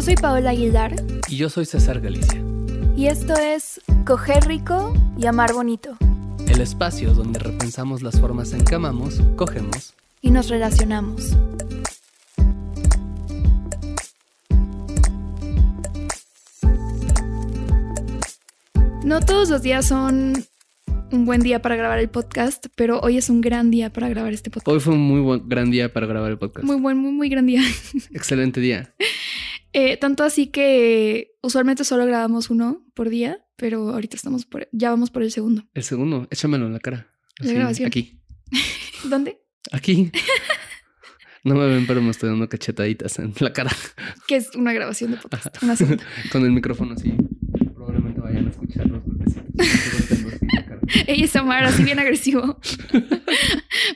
[0.00, 0.96] Yo soy Paola Aguilar.
[1.28, 2.42] Y yo soy César Galicia.
[2.96, 5.98] Y esto es Coger Rico y Amar Bonito.
[6.48, 9.92] El espacio donde repensamos las formas en que amamos, cogemos
[10.22, 11.36] y nos relacionamos.
[19.04, 20.46] No todos los días son
[21.12, 24.32] un buen día para grabar el podcast, pero hoy es un gran día para grabar
[24.32, 24.68] este podcast.
[24.68, 26.64] Hoy fue un muy buen, gran día para grabar el podcast.
[26.64, 27.60] Muy buen, muy, muy gran día.
[28.14, 28.94] Excelente día.
[29.72, 34.90] Eh, tanto así que usualmente solo grabamos uno por día, pero ahorita estamos por, ya
[34.90, 35.64] vamos por el segundo.
[35.74, 37.08] El segundo, échamelo en la cara.
[37.38, 37.86] la grabación.
[37.86, 38.20] Aquí.
[39.04, 39.40] ¿Dónde?
[39.72, 40.10] Aquí.
[41.42, 43.70] No me ven, pero me estoy dando cachetaditas en la cara.
[44.26, 45.56] Que es una grabación de podcast.
[46.30, 47.14] Con el micrófono así.
[47.74, 49.44] Probablemente vayan a escuchar los golpecitos.
[51.06, 52.60] Ella es Amar, así bien agresivo.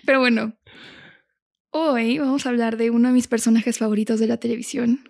[0.06, 0.56] pero bueno.
[1.68, 5.00] Hoy vamos a hablar de uno de mis personajes favoritos de la televisión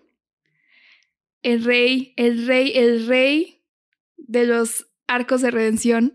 [1.44, 3.62] el rey, el rey, el rey
[4.16, 6.12] de los arcos de redención.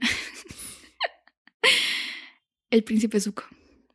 [2.71, 3.43] el príncipe Zuko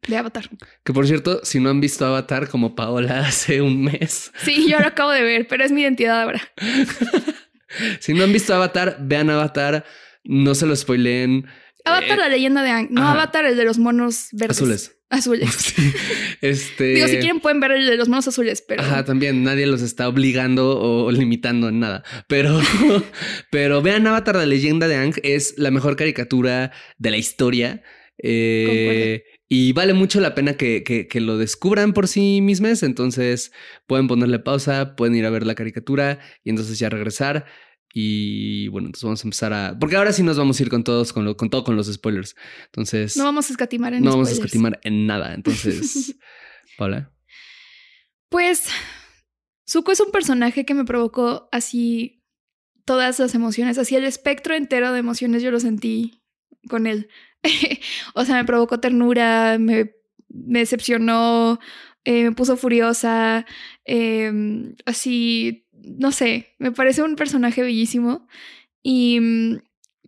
[0.07, 0.49] de Avatar.
[0.85, 4.33] Que por cierto, si no han visto Avatar como Paola hace un mes.
[4.43, 6.41] Sí, yo lo acabo de ver, pero es mi identidad ahora.
[8.01, 9.85] si no han visto Avatar, vean Avatar,
[10.25, 11.47] no se lo spoileen.
[11.85, 12.91] Avatar, la leyenda de Ang.
[12.91, 14.57] No, Avatar, el de los monos verdes.
[14.57, 14.97] Azules.
[15.15, 15.75] Azules.
[16.41, 16.95] Este...
[16.95, 18.83] Digo, si quieren pueden ver el de los monos azules, pero...
[18.83, 22.05] Ajá, también nadie los está obligando o limitando en nada.
[22.29, 22.61] Pero,
[23.51, 25.15] pero vean Avatar, la leyenda de Ang.
[25.23, 27.83] Es la mejor caricatura de la historia.
[28.19, 32.83] Eh, y vale mucho la pena que, que, que, lo descubran por sí mismos.
[32.83, 33.53] Entonces
[33.87, 37.47] pueden ponerle pausa, pueden ir a ver la caricatura y entonces ya regresar.
[37.97, 39.79] Y bueno, entonces vamos a empezar a.
[39.79, 41.91] Porque ahora sí nos vamos a ir con todos, con, lo, con todo con los
[41.91, 42.35] spoilers.
[42.67, 43.17] Entonces.
[43.17, 45.33] No vamos a escatimar en No vamos a escatimar en nada.
[45.35, 46.17] Entonces.
[46.77, 47.13] Paula.
[48.29, 48.67] Pues.
[49.71, 52.25] Zuko es un personaje que me provocó así
[52.85, 53.79] todas las emociones.
[53.79, 56.21] Así el espectro entero de emociones yo lo sentí
[56.69, 57.09] con él.
[58.15, 59.95] o sea, me provocó ternura, me,
[60.29, 61.61] me decepcionó,
[62.05, 63.47] eh, me puso furiosa,
[63.85, 64.33] eh,
[64.85, 68.27] así no sé, me parece un personaje bellísimo
[68.83, 69.59] y mm,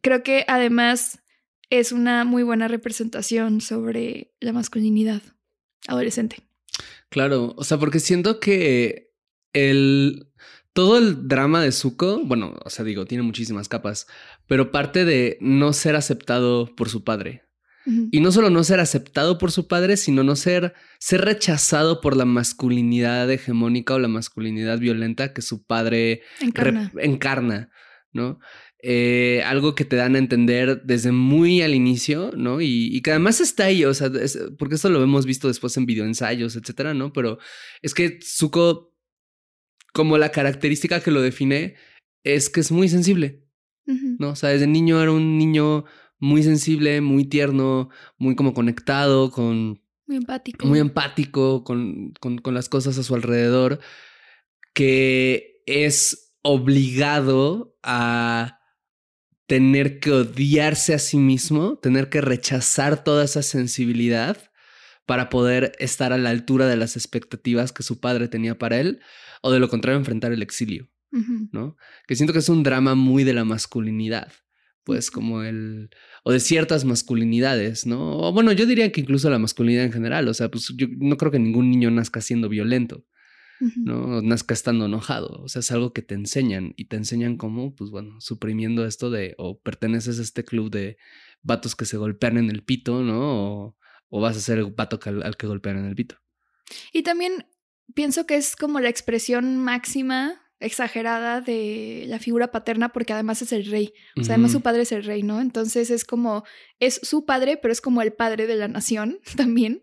[0.03, 1.21] creo que además
[1.71, 5.23] es una muy buena representación sobre la masculinidad
[5.89, 6.37] adolescente.
[7.09, 9.13] Claro, o sea, porque siento que
[9.53, 10.29] el
[10.73, 14.07] todo el drama de Zuko, bueno, o sea, digo, tiene muchísimas capas,
[14.47, 17.46] pero parte de no ser aceptado por su padre.
[18.11, 22.17] Y no solo no ser aceptado por su padre, sino no ser, ser rechazado por
[22.17, 27.71] la masculinidad hegemónica o la masculinidad violenta que su padre encarna,
[28.13, 28.41] ¿no?
[28.83, 32.61] Eh, algo que te dan a entender desde muy al inicio, ¿no?
[32.61, 34.11] Y, que además está ahí, o sea,
[34.59, 37.13] porque esto lo hemos visto después en videoensayos, etcétera, ¿no?
[37.13, 37.39] Pero
[37.83, 38.95] es que Zuko,
[39.93, 41.75] como la característica que lo define,
[42.23, 43.45] es que es muy sensible,
[43.87, 44.31] ¿no?
[44.31, 45.85] O sea, desde niño era un niño
[46.19, 49.83] muy sensible, muy tierno, muy como conectado con...
[50.07, 50.67] Muy empático.
[50.67, 53.81] Muy empático con, con, las cosas a su alrededor,
[54.73, 58.61] que es obligado a
[59.47, 64.37] tener que odiarse a sí mismo, tener que rechazar toda esa sensibilidad
[65.07, 69.01] para poder estar a la altura de las expectativas que su padre tenía para él,
[69.43, 70.89] o de lo contrario, enfrentar el exilio,
[71.53, 71.77] ¿no?
[72.07, 74.33] Que siento que es un drama muy de la masculinidad
[74.87, 75.91] pues como el,
[76.23, 78.21] o de ciertas masculinidades, ¿no?
[78.21, 81.17] O bueno, yo diría que incluso la masculinidad en general, o sea, pues yo no
[81.17, 83.05] creo que ningún niño nazca siendo violento,
[83.75, 84.23] ¿no?
[84.23, 87.91] nazca estando enojado, o sea, es algo que te enseñan y te enseñan cómo, pues
[87.91, 90.99] bueno, suprimiendo esto de, o perteneces a este club de
[91.43, 93.77] vatos que se golpean en el pito, ¿no?
[94.09, 96.15] O, vas a ser el vato al, al que golpean en el pito.
[96.93, 97.45] Y también
[97.93, 103.53] pienso que es como la expresión máxima exagerada de la figura paterna porque además es
[103.53, 103.93] el rey.
[104.19, 105.41] O sea, además su padre es el rey, ¿no?
[105.41, 106.45] Entonces es como,
[106.81, 109.83] es su padre, pero es como el padre de la nación también.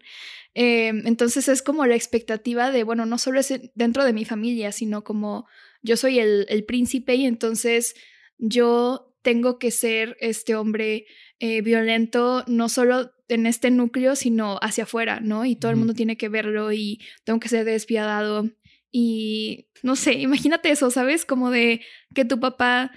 [0.56, 4.72] Em, entonces es como la expectativa de, bueno, no solo es dentro de mi familia,
[4.72, 5.48] sino como
[5.82, 7.96] yo soy el, el príncipe y entonces
[8.38, 11.06] yo tengo que ser este hombre
[11.40, 15.46] eh, violento, no solo en este núcleo, sino hacia afuera, ¿no?
[15.46, 18.50] Y todo el mundo tiene que verlo y tengo que ser despiadado
[18.96, 21.26] y no sé, imagínate eso, ¿sabes?
[21.26, 21.82] Como de
[22.14, 22.92] que tu papá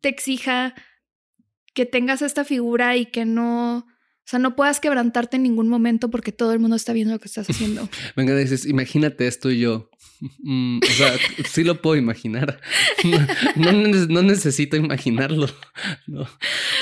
[0.00, 0.74] te exija
[1.74, 3.84] que tengas esta figura y que no, o
[4.24, 7.26] sea, no puedas quebrantarte en ningún momento porque todo el mundo está viendo lo que
[7.26, 7.88] estás haciendo.
[8.16, 9.90] Venga, dices, imagínate esto y yo.
[10.38, 12.60] Mm, o sea, sí lo puedo imaginar.
[13.56, 15.48] No, necesito imaginarlo.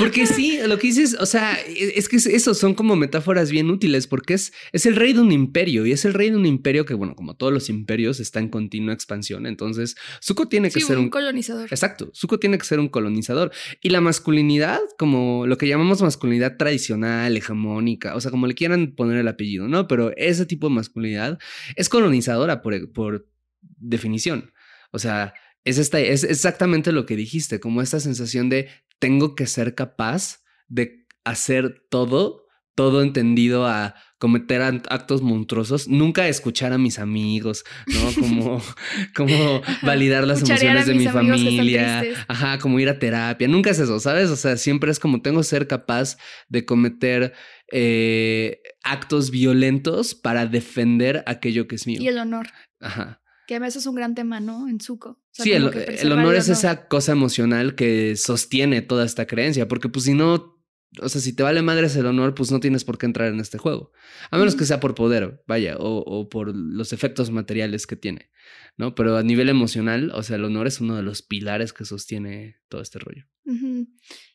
[0.00, 3.70] Porque sí, lo que dices, o sea, e, es que eso son como metáforas bien
[3.70, 6.46] útiles porque es, es el rey de un imperio y es el rey de un
[6.46, 9.46] imperio que, bueno, como todos los imperios, está en continua expansión.
[9.46, 11.68] Entonces, Zuko tiene que ser un, colonizador.
[11.70, 13.52] Exacto, Zuko tiene que ser un colonizador.
[13.82, 18.94] Y la masculinidad, como lo que llamamos masculinidad tradicional, hegemónica, o sea, como le quieran
[18.96, 19.86] poner el apellido, ¿no?
[19.86, 21.38] Pero ese tipo de masculinidad
[21.76, 23.28] es colonizadora por, por
[23.60, 24.52] definición.
[24.92, 25.34] O sea,
[25.64, 28.68] es, esta, es exactamente lo que dijiste, como esta sensación de
[28.98, 36.72] tengo que ser capaz de hacer todo, todo entendido a cometer actos monstruosos, nunca escuchar
[36.74, 38.12] a mis amigos, ¿no?
[38.20, 38.62] Como,
[39.16, 43.98] como validar las emociones de mi familia, ajá, como ir a terapia, nunca es eso,
[43.98, 44.30] ¿sabes?
[44.30, 46.18] O sea, siempre es como tengo que ser capaz
[46.48, 47.32] de cometer
[47.72, 52.00] eh, actos violentos para defender aquello que es mío.
[52.00, 52.48] Y el honor.
[52.80, 53.20] Ajá.
[53.50, 54.68] Que además es un gran tema, ¿no?
[54.68, 55.20] En Zuko.
[55.32, 55.64] sí, el,
[56.12, 60.62] honor es esa cosa emocional que sostiene toda esta creencia, porque pues si no,
[61.00, 63.40] o sea, si te vale madres el honor, pues no tienes por qué entrar en
[63.40, 63.90] este juego.
[64.30, 68.30] A menos que sea por poder, vaya, o, por los efectos materiales que tiene,
[68.76, 68.94] ¿no?
[68.94, 72.60] Pero a nivel emocional, o sea, el honor es uno de los pilares que sostiene
[72.68, 73.26] todo este rollo.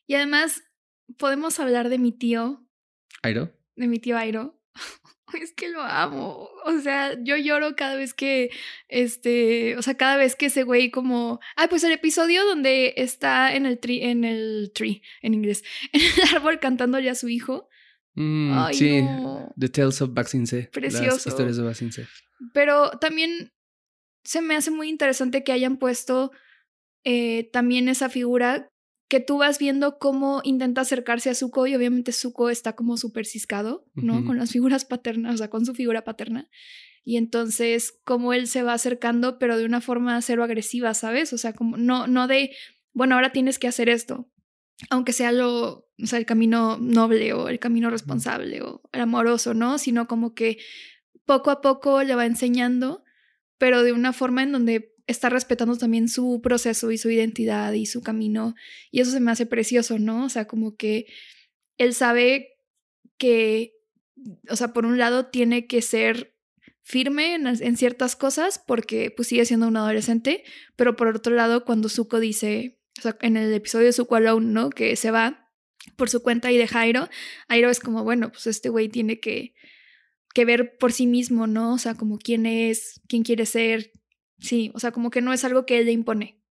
[0.07, 0.61] Y además,
[1.17, 2.67] podemos hablar de mi tío.
[3.23, 3.57] ¿Airo?
[3.77, 4.61] De mi tío Airo.
[5.43, 6.49] es que lo amo.
[6.65, 8.49] O sea, yo lloro cada vez que,
[8.87, 13.55] este, o sea, cada vez que ese güey como, ay, pues el episodio donde está
[13.55, 17.69] en el tree, en el tree, en inglés, en el árbol cantándole a su hijo.
[18.15, 19.03] Mm, sí,
[19.59, 20.69] The Tales of Baxinse.
[20.71, 21.05] Precioso.
[21.05, 22.07] Las historias de Baxinse.
[22.53, 23.51] Pero también
[24.23, 26.31] se me hace muy interesante que hayan puesto
[27.03, 28.71] eh, también esa figura
[29.07, 33.25] que tú vas viendo cómo intenta acercarse a Zuko y obviamente Zuko está como súper
[33.25, 34.25] ciscado, ¿no?
[34.25, 36.49] Con las figuras paternas, o sea, con su figura paterna.
[37.03, 41.33] Y entonces, como él se va acercando, pero de una forma cero agresiva, ¿sabes?
[41.33, 42.55] O sea, como no, no de,
[42.93, 44.27] bueno, ahora tienes que hacer esto,
[44.89, 49.53] aunque sea lo, o sea, el camino noble o el camino responsable o el amoroso,
[49.53, 49.77] ¿no?
[49.77, 50.57] Sino como que
[51.25, 53.03] poco a poco le va enseñando,
[53.59, 57.85] pero de una forma en donde está respetando también su proceso y su identidad y
[57.85, 58.55] su camino.
[58.91, 60.25] Y eso se me hace precioso, ¿no?
[60.25, 61.05] O sea, como que
[61.77, 62.57] él sabe
[63.17, 63.73] que,
[64.49, 66.35] o sea, por un lado tiene que ser
[66.81, 70.43] firme en, ciertas cosas porque pues sigue siendo un adolescente,
[70.75, 74.45] pero por otro lado cuando Zuko dice, o sea, en el episodio de Zuko Alone,
[74.45, 74.69] ¿no?
[74.69, 75.49] Que se va
[75.95, 77.09] por su cuenta y de Jairo,
[77.49, 79.55] Jairo es como, bueno, pues este güey tiene que,
[80.33, 81.73] que ver por sí mismo, ¿no?
[81.73, 83.91] O sea, como quién es, quién quiere ser,
[84.39, 86.41] Sí, o sea, como que no es algo que él le impone.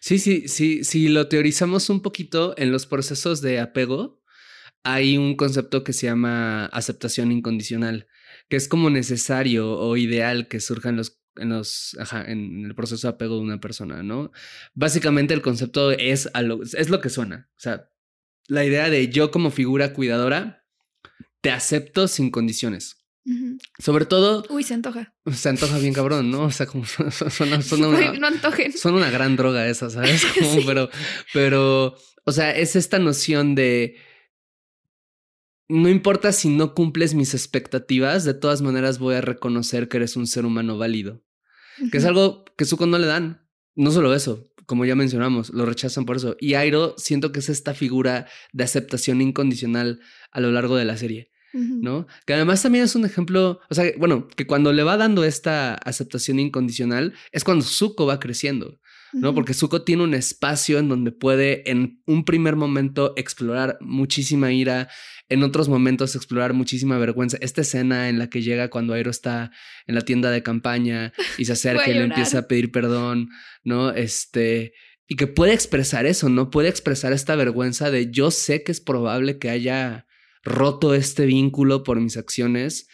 [0.00, 4.22] Sí, sí, sí, si lo teorizamos un poquito en los procesos de apego,
[4.84, 8.08] hay un concepto que se llama aceptación incondicional,
[8.48, 11.96] que es como necesario o ideal que surja en los en los
[12.26, 14.30] en el proceso de apego de una persona, ¿no?
[14.74, 17.90] Básicamente el concepto es lo, es lo que suena, o sea,
[18.48, 20.64] la idea de yo como figura cuidadora
[21.40, 23.05] te acepto sin condiciones.
[23.78, 24.44] Sobre todo.
[24.50, 25.12] Uy, se antoja.
[25.32, 26.44] Se antoja bien cabrón, ¿no?
[26.44, 26.84] O sea, como
[27.30, 27.58] suena,
[27.88, 28.72] una, no antojen.
[28.72, 30.24] Son una gran droga esa, ¿sabes?
[30.66, 30.88] pero,
[31.32, 33.96] pero, o sea, es esta noción de.
[35.68, 40.16] No importa si no cumples mis expectativas, de todas maneras voy a reconocer que eres
[40.16, 41.24] un ser humano válido.
[41.90, 43.46] Que es algo que Zuko no le dan.
[43.74, 46.36] No solo eso, como ya mencionamos, lo rechazan por eso.
[46.38, 50.00] Y Airo siento que es esta figura de aceptación incondicional
[50.30, 51.32] a lo largo de la serie.
[51.56, 52.06] ¿No?
[52.26, 55.74] Que además también es un ejemplo, o sea, bueno, que cuando le va dando esta
[55.74, 58.78] aceptación incondicional es cuando Zuko va creciendo,
[59.12, 59.34] ¿no?
[59.34, 64.88] Porque Zuko tiene un espacio en donde puede en un primer momento explorar muchísima ira,
[65.28, 67.38] en otros momentos explorar muchísima vergüenza.
[67.40, 69.50] Esta escena en la que llega cuando Airo está
[69.86, 73.30] en la tienda de campaña y se acerca y le empieza a pedir perdón,
[73.64, 73.90] ¿no?
[73.90, 74.74] Este,
[75.08, 76.50] y que puede expresar eso, ¿no?
[76.50, 80.05] Puede expresar esta vergüenza de yo sé que es probable que haya
[80.46, 82.88] roto este vínculo por mis acciones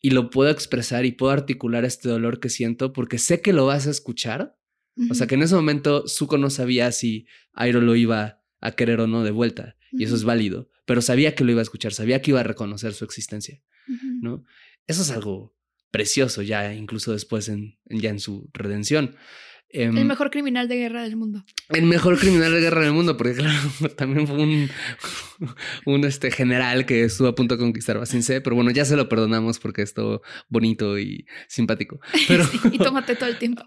[0.00, 3.66] y lo puedo expresar y puedo articular este dolor que siento porque sé que lo
[3.66, 4.56] vas a escuchar.
[5.10, 9.00] O sea que en ese momento Zuko no sabía si Airo lo iba a querer
[9.00, 11.94] o no de vuelta y eso es válido, pero sabía que lo iba a escuchar,
[11.94, 13.62] sabía que iba a reconocer su existencia,
[14.20, 14.44] ¿no?
[14.86, 15.56] Eso es algo
[15.90, 19.16] precioso ya incluso después en, ya en su redención.
[19.72, 21.44] El em, mejor criminal de guerra del mundo.
[21.70, 23.58] El mejor criminal de guerra del mundo, porque claro,
[23.96, 24.70] también fue un,
[25.86, 29.08] un este, general que estuvo a punto de conquistar C, pero bueno, ya se lo
[29.08, 32.00] perdonamos porque estuvo bonito y simpático.
[32.28, 33.64] Pero, y tómate todo el tiempo.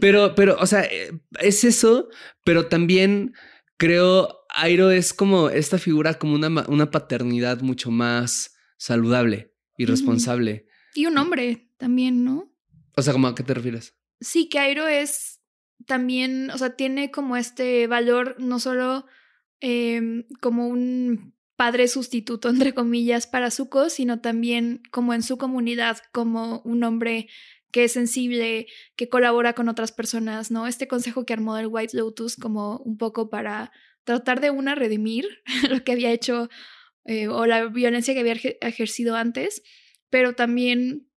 [0.00, 2.08] pero, pero, o sea, eh, es eso,
[2.44, 3.34] pero también
[3.76, 10.66] creo Airo es como esta figura como una, una paternidad mucho más saludable y responsable.
[10.94, 12.52] Y un hombre también, ¿no?
[12.96, 13.97] O sea, ¿cómo a qué te refieres?
[14.20, 15.40] Sí, que Airo es
[15.86, 19.06] también, o sea, tiene como este valor no solo
[19.60, 25.98] em, como un padre sustituto, entre comillas, para Zuko, sino también como en su comunidad,
[26.12, 27.28] como un hombre
[27.70, 30.66] que es sensible, que colabora con otras personas, ¿no?
[30.66, 33.72] Este consejo que armó el White Lotus como un poco para
[34.04, 35.26] tratar de una redimir
[35.68, 36.48] lo que había hecho
[37.04, 39.62] eh, o la violencia que había ejercido antes,
[40.08, 41.10] pero también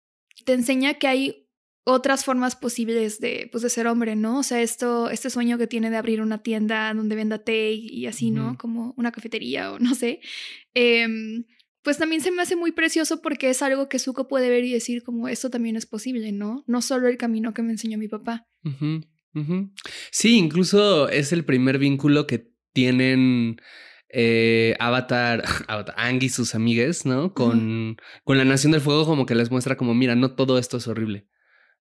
[0.45, 1.48] te enseña que hay
[1.89, 4.41] otras formas posibles de, pues, de ser hombre, ¿no?
[4.41, 8.05] O sea, esto, este sueño que tiene de abrir una tienda donde venda té y
[8.07, 8.59] así, ¿no?
[8.59, 10.21] Como una cafetería o no sé.
[10.75, 11.45] Em,
[11.83, 14.73] pues también se me hace muy precioso porque es algo que Zuko puede ver y
[14.73, 16.63] decir como esto también es posible, ¿no?
[16.67, 18.47] No solo el camino que me enseñó mi papá.
[20.11, 23.63] Sí, incluso es el primer vínculo que tienen
[24.11, 27.33] eh, Avatar, Avatar, Ang y sus amigues, ¿no?
[27.33, 30.77] Con, con la Nación del Fuego como que les muestra como, mira, no todo esto
[30.77, 31.27] es horrible.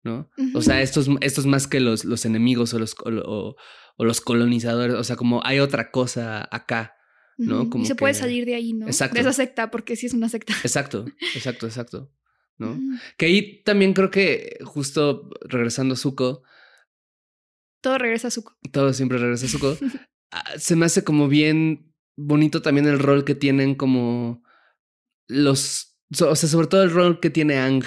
[0.04, 0.30] ¿No?
[0.54, 3.56] O sea, esto es, más que los, los enemigos o los, o,
[3.98, 6.94] los colonizadores, o sea, como hay otra cosa acá,
[7.38, 7.70] ¿no?
[7.70, 8.86] Como y se puede salir de ahí, ¿no?
[8.86, 9.14] Exacto.
[9.14, 10.54] De esa secta, porque sí es una secta.
[10.62, 12.12] Exacto, exacto, exacto,
[12.58, 12.78] ¿no?
[13.16, 16.42] Que ahí también creo que justo regresando a Zuko.
[17.80, 18.56] Todo regresa a Zuko.
[18.70, 19.76] Todo siempre regresa a Zuko.
[20.36, 24.42] Ah, se me hace como bien bonito también el rol que tienen como
[25.28, 27.84] los, o sea, sobre todo el rol que tiene Ang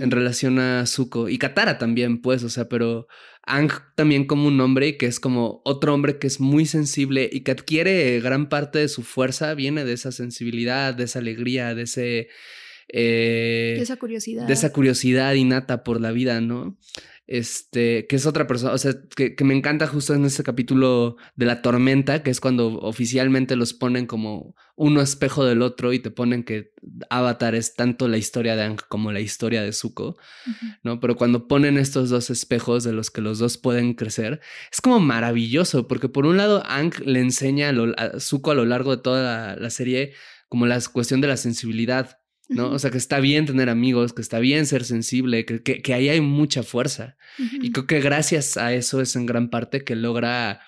[0.00, 3.06] en relación a Zuko y Katara también, pues, o sea, pero
[3.46, 7.40] Ang también como un hombre que es como otro hombre que es muy sensible y
[7.40, 11.82] que adquiere gran parte de su fuerza, viene de esa sensibilidad, de esa alegría, de
[11.82, 12.28] ese...
[12.92, 14.46] Eh, de esa curiosidad.
[14.46, 16.76] De esa curiosidad innata por la vida, ¿no?
[17.30, 21.46] Este, que es otra persona, o sea, que, me encanta justo en ese capítulo de
[21.46, 26.10] la tormenta, que es cuando oficialmente los ponen como uno espejo del otro y te
[26.10, 26.72] ponen que
[27.08, 30.16] Avatar es tanto la historia de Ang como la historia de Zuko,
[30.82, 30.98] ¿no?
[30.98, 34.40] Pero cuando ponen estos dos espejos de los que los dos pueden crecer,
[34.72, 38.96] es como maravilloso, porque por un lado Ang le enseña a, Zuko a lo largo
[38.96, 40.14] de toda la serie
[40.48, 42.19] como la cuestión de la sensibilidad,
[42.50, 42.72] ¿no?
[42.72, 46.08] O sea, que está bien tener amigos, que está bien ser sensible, que, que, ahí
[46.08, 47.16] hay mucha fuerza.
[47.62, 50.60] Y creo que gracias a eso es en gran parte que logra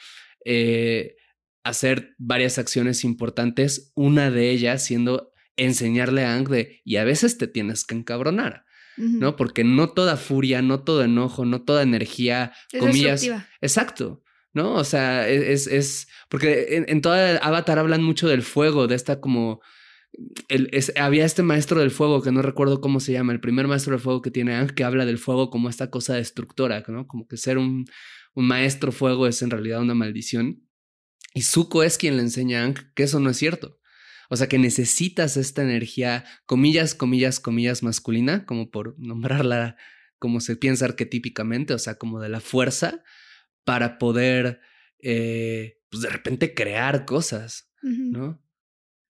[0.45, 1.17] eh,
[1.65, 7.37] hacer varias acciones importantes, una de ellas siendo enseñarle a Ang de, y a veces
[7.37, 8.65] te tienes que encabronar.
[8.99, 9.37] ¿No?
[9.37, 13.27] Porque no toda furia, no todo enojo, no toda energía, comillas.
[13.63, 14.23] Exacto.
[14.53, 14.75] ¿No?
[14.75, 18.95] O sea, e, es, es, porque en, en toda Avatar hablan mucho del fuego, de
[18.95, 19.63] esta como
[20.97, 24.01] había este maestro del fuego que no recuerdo cómo se llama, el primer maestro del
[24.01, 27.07] fuego que tiene Ang, que habla del fuego como esta cosa destructora, ¿no?
[27.07, 27.87] Como que ser un,
[28.35, 30.69] un maestro fuego es en realidad una maldición.
[31.35, 33.79] Y Zuko es quien le enseña a Ang que eso no es cierto.
[34.29, 39.77] O sea, que necesitas esta energía, comillas, comillas, comillas, masculina, como por nombrarla
[40.19, 43.03] como se piensa arquetípicamente, o sea, como de la fuerza,
[43.65, 44.61] para poder,
[45.01, 48.41] eh, pues de repente crear cosas, ¿no?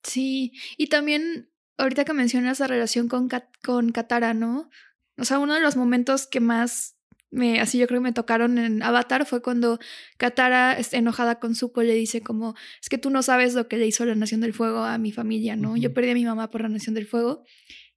[0.02, 3.28] Sí, y también ahorita que mencionas la relación con,
[3.62, 4.70] con Katara, ¿no?
[5.18, 6.96] O sea, uno de los momentos que más
[7.32, 9.78] me, así yo creo que me tocaron en Avatar fue cuando
[10.18, 13.86] Katara, enojada con Zuko, le dice como, es que tú no sabes lo que le
[13.86, 15.76] hizo la Nación del Fuego a mi familia, ¿no?
[15.76, 17.44] Yo perdí a mi mamá por la Nación del Fuego.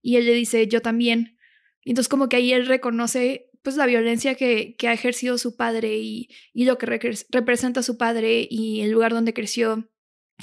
[0.02, 1.38] Y él le dice, yo también.
[1.84, 5.58] Y entonces como que ahí él reconoce pues la violencia que, que ha ejercido su
[5.58, 6.86] padre y, y lo que
[7.30, 9.90] representa su padre y el lugar donde creció,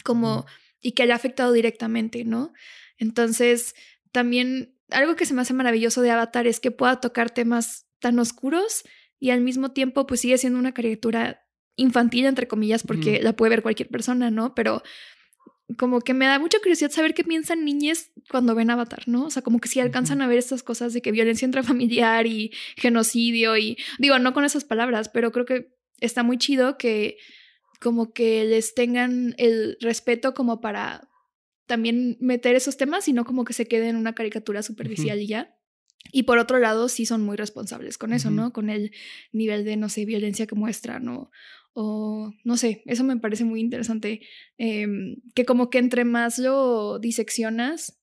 [0.04, 0.44] como
[0.82, 2.52] y que le ha afectado directamente, ¿no?
[2.98, 3.74] Entonces,
[4.10, 8.18] también algo que se me hace maravilloso de Avatar es que pueda tocar temas tan
[8.18, 8.84] oscuros
[9.18, 11.46] y al mismo tiempo pues sigue siendo una caricatura
[11.76, 14.54] infantil, entre comillas, porque la puede ver cualquier persona, ¿no?
[14.54, 14.82] Pero
[15.78, 19.26] como que me da mucha curiosidad saber qué piensan niñas cuando ven Avatar, ¿no?
[19.26, 22.52] O sea, como que si alcanzan a ver estas cosas de que violencia intrafamiliar y
[22.76, 27.16] genocidio y digo, no con esas palabras, pero creo que está muy chido que
[27.82, 31.08] como que les tengan el respeto como para
[31.66, 35.26] también meter esos temas y no como que se quede en una caricatura superficial y
[35.26, 35.58] ya.
[36.12, 38.52] Y por otro lado, sí son muy responsables con eso, ¿no?
[38.52, 38.92] Con el
[39.32, 41.30] nivel de, no sé, violencia que muestran o,
[41.74, 44.20] o no sé, eso me parece muy interesante,
[44.58, 48.00] em, que como que entre más lo diseccionas,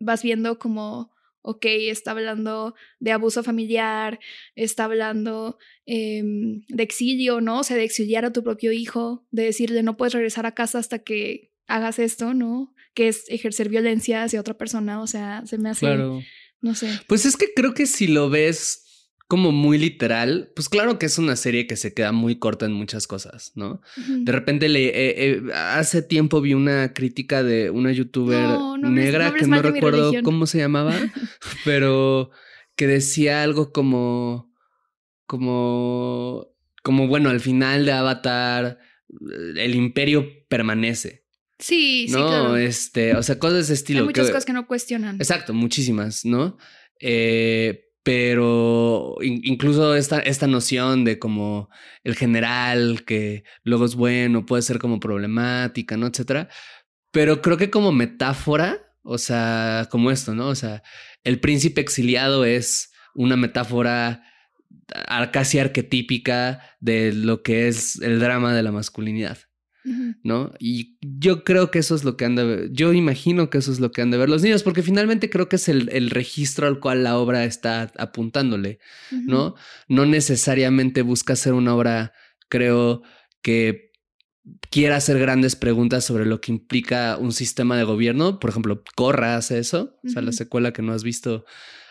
[0.00, 1.11] vas viendo como
[1.42, 4.20] ok, está hablando de abuso familiar,
[4.54, 7.60] está hablando em, de exilio, ¿no?
[7.60, 10.78] O sea, de exiliar a tu propio hijo, de decirle no puedes regresar a casa
[10.78, 12.74] hasta que hagas esto, ¿no?
[12.94, 16.20] Que es ejercer violencia hacia otra persona, o sea, se me hace, claro.
[16.60, 16.88] no sé.
[17.08, 18.91] Pues es que creo que si lo ves
[19.32, 22.74] como muy literal, pues claro que es una serie que se queda muy corta en
[22.74, 23.80] muchas cosas, ¿no?
[23.96, 24.92] De repente le eh,
[25.30, 30.58] eh, hace tiempo vi una crítica de una youtuber negra que no recuerdo cómo se
[30.58, 30.94] llamaba,
[31.64, 32.30] pero
[32.76, 34.52] que decía algo como
[35.24, 36.48] como,
[36.82, 38.80] como bueno, al final de Avatar,
[39.56, 41.24] el imperio permanece.
[41.58, 42.26] Sí, sí, ¿no?
[42.26, 42.56] claro.
[42.58, 44.00] Este, o sea, cosas de ese estilo.
[44.00, 45.16] Hay muchas que- cosas que no cuestionan.
[45.16, 46.58] Exacto, muchísimas, ¿no?
[47.00, 51.68] Eh, pero in- incluso esta, esta noción de como
[52.04, 56.06] el general que luego es bueno, puede ser como problemática, ¿no?
[56.08, 56.48] Etcétera.
[57.12, 60.48] Pero creo que como metáfora, o sea, como esto, ¿no?
[60.48, 60.82] O sea,
[61.24, 64.24] el príncipe exiliado es una metáfora
[65.32, 69.38] casi arquetípica de lo que es el drama de la masculinidad.
[70.22, 70.52] ¿No?
[70.58, 73.72] Y yo creo que eso es lo que han de ver, yo imagino que eso
[73.72, 76.10] es lo que han de ver los niños, porque finalmente creo que es el, el
[76.10, 78.78] registro al cual la obra está apuntándole.
[79.10, 79.54] ¿no?
[79.88, 82.12] No necesariamente busca hacer una obra,
[82.48, 83.02] creo
[83.42, 83.92] que
[84.70, 88.38] quiera hacer grandes preguntas sobre lo que implica un sistema de gobierno.
[88.38, 91.44] Por ejemplo, Corra hace eso, o sea, la secuela que no has visto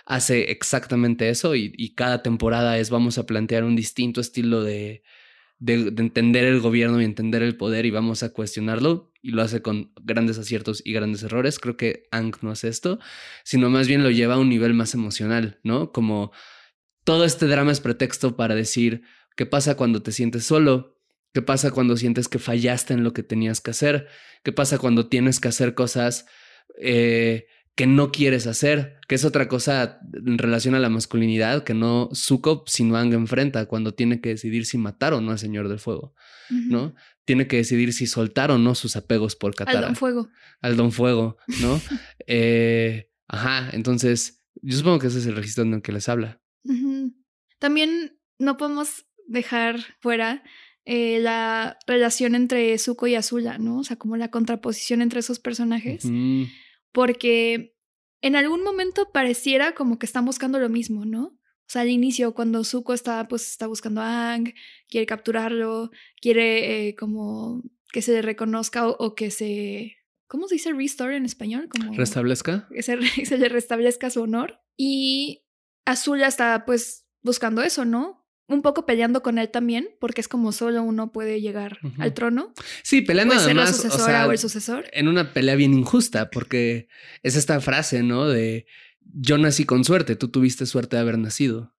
[0.05, 5.03] hace exactamente eso y, y cada temporada es vamos a plantear un distinto estilo de,
[5.61, 9.43] de, de entender el gobierno y entender el poder y vamos a cuestionarlo y lo
[9.43, 11.59] hace con grandes aciertos y grandes errores.
[11.59, 12.99] Creo que Ang no hace esto,
[13.43, 15.91] sino más bien lo lleva a un nivel más emocional, ¿no?
[15.91, 16.31] Como
[17.03, 19.03] todo este drama es pretexto para decir
[19.35, 20.99] qué pasa cuando te sientes solo,
[21.33, 24.07] qué pasa cuando sientes que fallaste en lo que tenías que hacer,
[24.43, 26.25] qué pasa cuando tienes que hacer cosas
[26.79, 31.73] eh, que no quieres hacer, que es otra cosa en relación a la masculinidad que
[31.73, 35.69] no Zuko sino Ang enfrenta cuando tiene que decidir si matar o no al Señor
[35.69, 36.13] del Fuego.
[36.49, 36.93] ¿no?
[37.25, 40.29] Tiene que decidir si soltar o no sus apegos por Al Katara Don Fuego.
[40.61, 41.79] al Don Fuego, ¿no?
[42.27, 46.41] Eh, ajá, entonces yo supongo que ese es el registro en el que les habla.
[47.59, 50.43] También no podemos dejar fuera
[50.85, 53.79] eh, la relación entre Zuko y Azula, ¿no?
[53.79, 56.05] O sea, como la contraposición entre esos personajes.
[56.91, 57.75] Porque
[58.21, 61.23] en algún momento pareciera como que están buscando lo mismo, ¿no?
[61.23, 64.53] O sea, al inicio, cuando Zuko está, pues, está buscando a Aang,
[64.89, 65.89] quiere capturarlo,
[66.21, 69.97] quiere eh, como que se le reconozca o, o que se...
[70.27, 71.67] ¿Cómo se dice restore en español?
[71.69, 72.67] Como ¿Restablezca?
[72.69, 72.97] que se
[73.37, 74.61] le restablezca su honor.
[74.77, 75.45] Y
[75.85, 78.20] Azula está pues buscando eso, ¿no?
[78.51, 82.53] Un poco peleando con él también, porque es como solo uno puede llegar al trono.
[82.83, 84.85] Sí, peleando Puede ser la además, o sucesora sea, o el sucesor.
[84.91, 86.87] en una pelea bien injusta, porque
[87.23, 88.27] es esta frase, ¿no?
[88.27, 88.65] De
[89.13, 91.73] yo nací con suerte, tú tuviste suerte de haber nacido.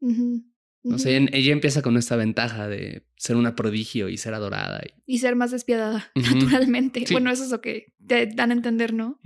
[0.00, 0.44] Ujú,
[0.84, 1.26] O sea, ujú.
[1.28, 4.80] en- ella empieza con esta ventaja de ser una prodigio y ser adorada.
[5.06, 6.10] y- Y ser más despiadada,
[6.74, 7.04] naturalmente.
[7.06, 7.14] Sí.
[7.14, 9.20] Bueno, eso es lo que te dan a entender, ¿no?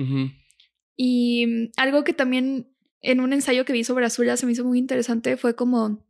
[0.96, 2.68] Y mm, algo que también
[3.02, 6.04] en un ensayo que vi sobre Azula se me hizo muy interesante fue como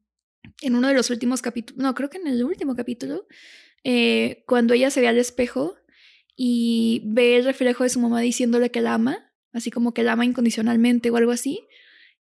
[0.62, 3.26] en uno de los últimos capítulos, no, creo que en el último capítulo,
[3.84, 5.76] eh, cuando ella se ve al espejo
[6.36, 10.12] y ve el reflejo de su mamá diciéndole que la ama, así como que la
[10.12, 11.60] ama incondicionalmente o algo así.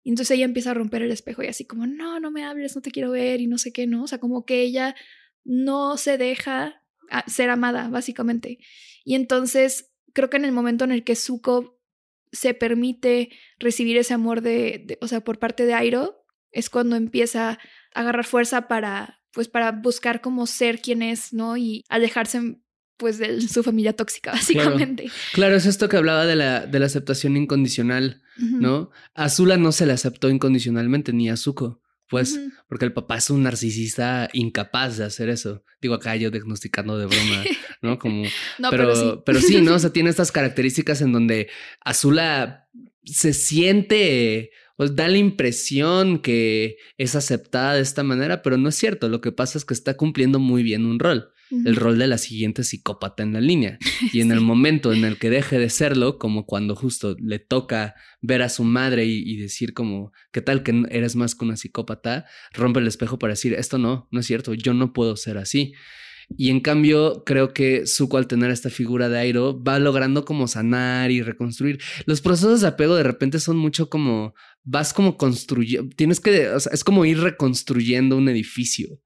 [0.04, 2.76] Y entonces ella empieza a romper el espejo y así como, no, no me hables,
[2.76, 4.04] no te quiero ver y no sé qué, ¿no?
[4.04, 4.96] O sea, como que ella
[5.44, 6.84] no se deja
[7.28, 8.60] ser amada, básicamente.
[9.04, 11.80] Y entonces creo que en el momento en el que Zuko
[12.32, 16.25] se permite recibir ese amor de, de- o sea, por parte de Airo,
[16.56, 17.60] es cuando empieza a
[17.94, 21.58] agarrar fuerza para, pues, para buscar como ser quien es, ¿no?
[21.58, 22.58] Y alejarse,
[22.98, 25.12] pues, de su familia tóxica, básicamente.
[25.34, 28.24] Claro, es esto que hablaba de la, de la aceptación incondicional.
[28.38, 28.90] ¿no?
[29.14, 32.38] Azula no se le aceptó incondicionalmente ni a Zuko, pues,
[32.68, 35.64] porque el papá es un narcisista incapaz de hacer eso.
[35.82, 37.44] Digo acá yo diagnosticando de broma,
[37.82, 37.98] ¿no?
[37.98, 38.24] Como
[38.60, 39.48] No, pero, pero, pero sí.
[39.48, 39.62] sí.
[39.62, 39.76] ¿no?
[39.76, 41.50] O sea, tiene estas características en donde
[41.82, 42.70] Azula
[43.06, 48.76] se siente, o da la impresión que es aceptada de esta manera, pero no es
[48.76, 49.10] cierto.
[49.10, 52.18] Lo que pasa es que está cumpliendo muy bien un rol, el rol de la
[52.18, 53.78] siguiente psicópata en la línea.
[54.14, 57.96] Y en el momento en el que deje de serlo, como cuando justo le toca
[58.22, 61.58] ver a su madre y, y decir como, ¿qué tal que eres más que una
[61.58, 62.26] psicópata?
[62.54, 65.74] Rompe el espejo para decir, esto no, no es cierto, yo no puedo ser así.
[66.38, 70.48] Y en cambio, creo que Zuko al tener esta figura de Airo va logrando como
[70.48, 71.80] sanar y reconstruir.
[72.06, 74.34] Los procesos de apego de repente son mucho como,
[74.64, 79.00] vas como construyendo, tienes que, o sea, es como ir reconstruyendo un edificio.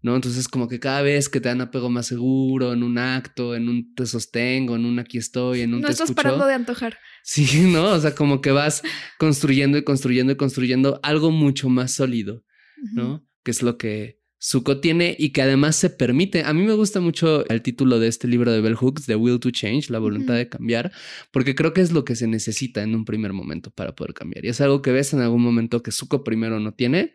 [0.00, 0.14] ¿no?
[0.14, 3.68] Entonces como que cada vez que te dan apego más seguro en un acto, en
[3.68, 6.22] un te sostengo, en un aquí estoy, en un No te estás escucho.
[6.22, 6.98] parando de antojar.
[7.24, 7.90] Sí, ¿no?
[7.90, 8.82] O sea, como que vas
[9.18, 12.44] construyendo y construyendo y construyendo algo mucho más sólido.
[12.92, 13.26] ¿no?
[13.42, 16.44] Que es lo que Zuko tiene y que además se permite.
[16.44, 19.40] A mí me gusta mucho el título de este libro de Bell Hooks, The Will
[19.40, 20.92] to Change, la voluntad de cambiar,
[21.32, 24.44] porque creo que es lo que se necesita en un primer momento para poder cambiar.
[24.44, 27.14] Y es algo que ves en algún momento que Zuko primero no tiene,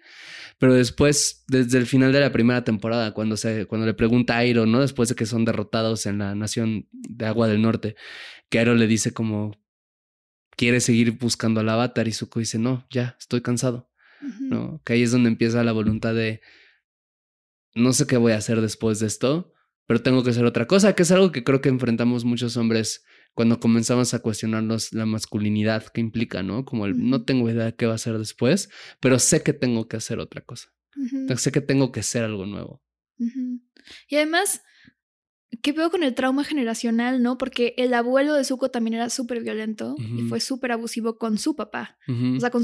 [0.60, 4.40] pero después, desde el final de la primera temporada, cuando, se, cuando le pregunta a
[4.40, 4.82] Airo, ¿no?
[4.82, 7.96] Después de que son derrotados en la nación de Agua del Norte,
[8.50, 9.58] que Airo le dice como,
[10.56, 13.90] quiere seguir buscando al avatar y Zuko dice, no, ya, estoy cansado.
[14.40, 14.82] ¿no?
[14.86, 16.42] Que ahí es donde empieza la voluntad de
[17.76, 19.54] no sé qué voy a hacer después de esto,
[19.86, 23.04] pero tengo que hacer otra cosa, que es algo que creo que enfrentamos muchos hombres
[23.34, 26.66] cuando comenzamos a cuestionarnos la masculinidad que implica, ¿no?
[26.66, 29.88] Como el no tengo idea de qué va a hacer después, pero sé que tengo
[29.88, 30.70] que hacer otra cosa.
[31.38, 32.84] Sé que tengo que hacer algo nuevo.
[34.08, 34.62] Y además,
[35.62, 37.38] ¿qué veo con el trauma generacional, no?
[37.38, 41.56] Porque el abuelo de Zuko también era súper violento y fue súper abusivo con su
[41.56, 41.98] papá.
[42.08, 42.64] O sea, con,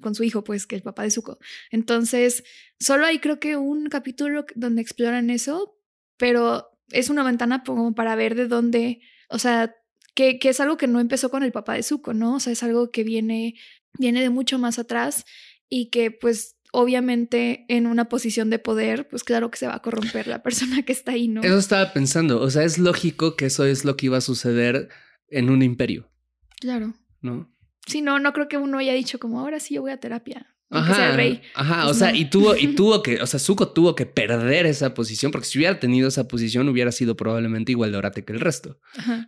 [0.00, 1.38] con, su hijo, pues, que es el papá de Zuko.
[1.70, 2.44] Entonces,
[2.78, 5.78] solo hay creo que un capítulo donde exploran eso,
[6.16, 9.74] pero es una ventana como para ver de dónde, o sea,
[10.14, 12.36] que, que es algo que no empezó con el papá de Zuko, ¿no?
[12.36, 13.54] O sea, es algo que viene,
[13.98, 15.24] viene de mucho más atrás
[15.68, 19.80] y que pues obviamente en una posición de poder, pues claro que se va a
[19.80, 21.40] corromper la persona que está ahí, ¿no?
[21.42, 24.90] Eso estaba pensando, o sea, es lógico que eso es lo que iba a suceder
[25.28, 26.12] en un imperio.
[26.60, 26.92] Claro.
[27.22, 27.50] ¿No?
[27.86, 30.54] Sí, no, no creo que uno haya dicho como ahora sí yo voy a terapia.
[30.68, 31.40] Ajá, sea rey.
[31.54, 34.66] Ajá, pues o sea, y tuvo, y tuvo que, o sea, Zuko tuvo que perder
[34.66, 38.34] esa posición, porque si hubiera tenido esa posición, hubiera sido probablemente igual de orate que
[38.34, 38.78] el resto.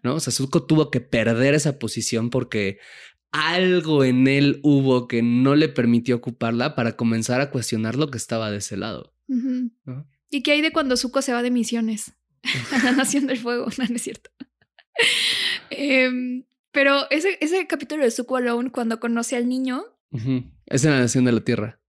[0.02, 0.16] ¿No?
[0.16, 2.78] O sea, Zuko tuvo que perder esa posición porque
[3.32, 8.18] algo en él hubo que no le permitió ocuparla para comenzar a cuestionar lo que
[8.18, 9.14] estaba de ese lado.
[10.30, 12.14] ¿Y qué hay de cuando Zuko se va de misiones
[12.72, 13.66] a la Nación del Fuego?
[13.78, 14.30] No, no es cierto.
[15.70, 19.84] Em, pero ese, ese capítulo de Zuko Alone, cuando conoce al niño.
[20.66, 21.80] Es en la Nación de la Tierra.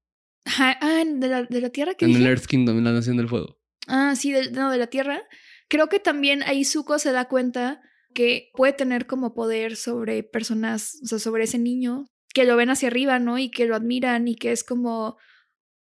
[0.45, 1.93] Ah, ¿de la, de la Tierra?
[1.99, 3.59] En el Earth Kingdom, en la Nación del Fuego.
[3.87, 5.21] Ah, sí, no, de la Tierra.
[5.69, 7.81] Creo que también ahí Zuko se da cuenta
[8.13, 12.69] que puede tener como poder sobre personas, o sea, sobre ese niño, que lo ven
[12.69, 13.37] hacia arriba, ¿no?
[13.37, 15.17] Y que lo admiran y que es como,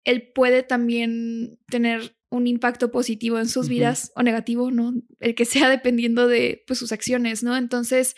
[0.04, 4.94] él puede también tener un impacto positivo en sus vidas o negativo, ¿no?
[5.20, 7.56] El que sea dependiendo de pues, sus acciones, ¿no?
[7.56, 8.16] Entonces,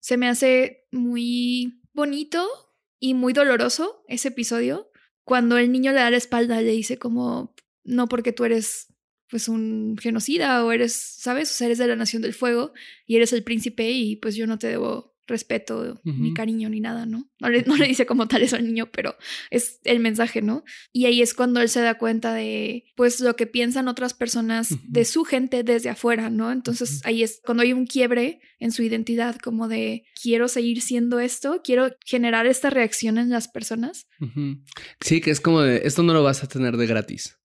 [0.00, 2.46] se me hace muy bonito
[2.98, 4.90] y muy doloroso ese episodio,
[5.24, 8.87] cuando el niño le da la espalda, le dice como, no porque tú eres
[9.30, 11.50] pues un genocida o eres, ¿sabes?
[11.50, 12.72] O sea, eres de la Nación del Fuego
[13.06, 17.06] y eres el príncipe y pues yo no te debo respeto, ni cariño, ni nada,
[17.06, 17.30] ¿no?
[17.38, 19.14] No le, no le, dice como tal eso al niño, pero
[19.50, 20.64] es el mensaje, ¿no?
[20.90, 24.74] Y ahí es cuando él se da cuenta de, pues, lo que piensan otras personas
[24.88, 26.50] de su gente desde afuera, ¿no?
[26.50, 31.20] Entonces ahí es cuando hay un quiebre en su identidad, como de, quiero seguir siendo
[31.20, 34.06] esto, quiero generar esta reacción en las personas.
[35.00, 37.38] Sí, que es como de, esto no lo vas a tener de gratis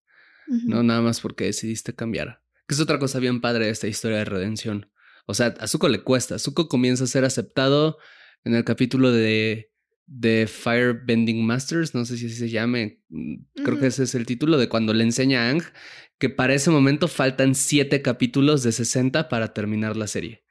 [0.48, 2.42] no nada más porque decidiste cambiar.
[2.68, 4.90] Que es otra cosa bien padre de esta historia de redención.
[5.26, 6.40] O sea, a Zuko le cuesta.
[6.40, 7.98] Zuko comienza a ser aceptado
[8.44, 9.72] en el capítulo de,
[10.06, 14.26] de Firebending Masters, no sé si así se llame, mm, creo que ese es el
[14.26, 15.64] título, de cuando le enseña a Ang
[16.20, 20.44] que para ese momento faltan siete capítulos de 60 para terminar la serie.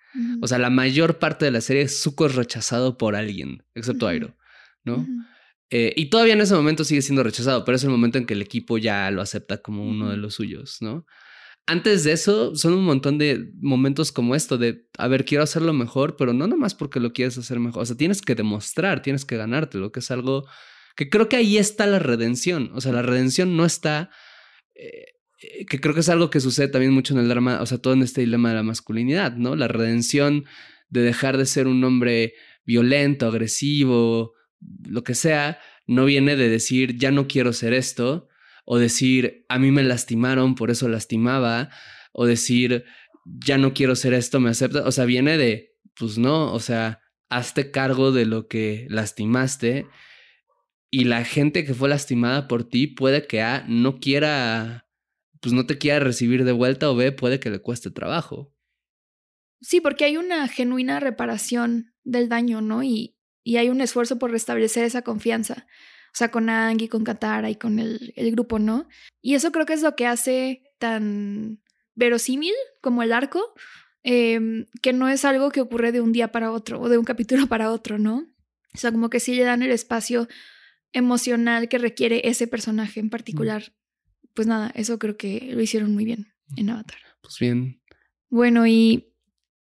[0.43, 4.37] O sea, la mayor parte de la serie Zuko es rechazado por alguien, excepto Airo,
[4.85, 5.07] ¿no?
[5.75, 8.35] Eh, y todavía en ese momento sigue siendo rechazado, pero es el momento en que
[8.35, 11.07] el equipo ya lo acepta como uno de los suyos, ¿no?
[11.67, 15.73] Antes de eso, son un montón de momentos como esto de, a ver, quiero hacerlo
[15.73, 19.25] mejor, pero no nomás porque lo quieres hacer mejor, o sea, tienes que demostrar, tienes
[19.25, 20.45] que ganarte, lo que es algo
[20.95, 24.11] que creo que ahí está la redención, o sea, la redención no está,
[24.75, 25.07] eh,
[25.41, 27.79] eh, que creo que es algo que sucede también mucho en el drama, o sea,
[27.79, 29.57] todo en este dilema de la masculinidad, ¿no?
[29.57, 30.45] La redención
[30.91, 32.35] de dejar de ser un hombre
[32.67, 34.35] violento, agresivo,
[34.85, 38.29] lo que sea, no viene de decir ya no quiero ser esto,
[38.65, 41.71] o decir a mí me lastimaron, por eso lastimaba,
[42.13, 42.85] o decir
[43.25, 44.87] ya no quiero ser esto, me acepta.
[44.87, 49.87] O sea, viene de, pues no, o sea, hazte cargo de lo que lastimaste
[50.91, 54.87] y la gente que fue lastimada por ti puede que A no quiera,
[55.41, 58.55] pues no te quiera recibir de vuelta o B puede que le cueste trabajo.
[59.61, 62.83] Sí, porque hay una genuina reparación del daño, ¿no?
[62.83, 65.67] Y, y hay un esfuerzo por restablecer esa confianza.
[66.09, 68.89] O sea, con Ang y con Katara y con el, el grupo, ¿no?
[69.23, 71.63] Y eso creo que es lo que hace tan
[71.95, 73.55] verosímil como el arco,
[74.03, 77.05] em, que no es algo que ocurre de un día para otro o de un
[77.05, 78.29] capítulo para otro, ¿no?
[78.75, 80.29] O sea, como que sí le dan el espacio
[80.93, 83.75] emocional que requiere ese personaje en particular.
[84.35, 86.99] Pues nada, eso creo que lo hicieron muy bien en Avatar.
[87.21, 87.83] Pues bien.
[88.29, 89.12] Bueno, y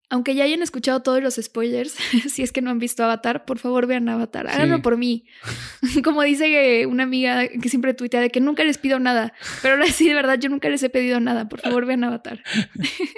[0.09, 1.93] aunque ya hayan escuchado todos los spoilers,
[2.29, 4.47] si es que no han visto Avatar, por favor vean Avatar.
[4.47, 5.25] Háganlo por mí.
[6.03, 9.33] Como dice una amiga que siempre tuitea de que nunca les pido nada.
[9.61, 11.47] Pero ahora sí, de verdad, yo nunca les he pedido nada.
[11.47, 12.43] Por favor, vean Avatar.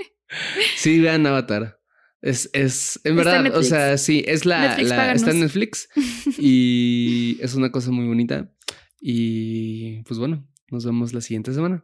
[0.75, 1.80] sí, vean Avatar.
[2.21, 5.89] Es, es, en verdad, o sea, sí, es la, está en Netflix
[6.38, 8.51] y es una cosa muy bonita.
[8.99, 11.84] Y pues bueno, nos vemos la siguiente semana.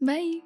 [0.00, 0.45] Bye.